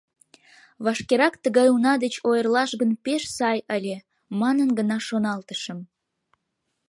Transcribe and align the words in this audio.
«Вашкерак 0.83 1.35
тыгай 1.43 1.67
уна 1.75 1.93
деч 2.03 2.15
ойырлаш 2.29 2.71
гын, 2.79 2.91
пеш 3.03 3.23
сай 3.37 3.59
ыле»,— 3.75 3.97
манын 4.39 4.69
гына 4.77 4.97
шоналтышым. 5.07 5.79